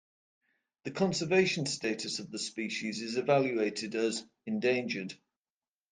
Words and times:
The 0.85 0.89
conservation 0.89 1.67
status 1.67 2.17
of 2.17 2.31
the 2.31 2.39
species 2.39 3.03
is 3.03 3.17
evaluated 3.17 3.93
as 3.93 4.25
endangered. 4.47 5.13